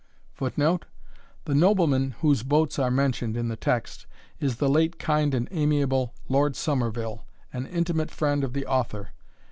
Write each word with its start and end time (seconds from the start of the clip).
[Footnote: 0.33 0.85
The 1.45 1.53
nobleman 1.53 2.15
whose 2.21 2.41
boats 2.41 2.79
are 2.79 2.89
mentioned 2.89 3.37
in 3.37 3.49
the 3.49 3.55
text, 3.55 4.07
is 4.39 4.55
the 4.55 4.67
late 4.67 4.97
kind 4.97 5.35
and 5.35 5.47
amiable 5.51 6.15
Lord 6.27 6.53
Sommerville, 6.55 7.25
an 7.53 7.67
intimate 7.67 8.09
friend 8.09 8.43
of 8.43 8.53
the 8.53 8.65
author. 8.65 9.09